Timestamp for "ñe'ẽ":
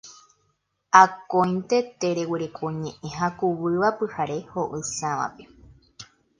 2.81-3.09